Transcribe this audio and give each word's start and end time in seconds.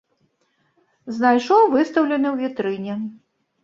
Знайшоў 1.19 1.69
выстаўлены 1.77 2.27
ў 2.35 2.45
вітрыне. 2.45 2.93